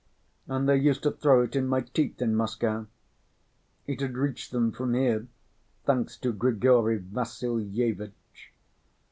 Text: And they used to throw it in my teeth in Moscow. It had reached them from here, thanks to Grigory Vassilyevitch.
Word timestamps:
And 0.47 0.67
they 0.67 0.77
used 0.77 1.03
to 1.03 1.11
throw 1.11 1.43
it 1.43 1.55
in 1.55 1.67
my 1.67 1.81
teeth 1.81 2.23
in 2.23 2.33
Moscow. 2.35 2.87
It 3.85 4.01
had 4.01 4.17
reached 4.17 4.49
them 4.51 4.71
from 4.71 4.95
here, 4.95 5.27
thanks 5.85 6.17
to 6.21 6.33
Grigory 6.33 6.97
Vassilyevitch. 6.97 8.51